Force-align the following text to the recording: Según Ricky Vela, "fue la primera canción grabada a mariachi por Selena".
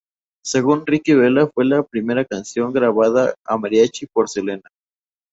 Según 0.43 0.87
Ricky 0.87 1.13
Vela, 1.13 1.45
"fue 1.53 1.63
la 1.63 1.83
primera 1.83 2.25
canción 2.25 2.73
grabada 2.73 3.35
a 3.45 3.55
mariachi 3.59 4.07
por 4.07 4.27
Selena". 4.29 4.67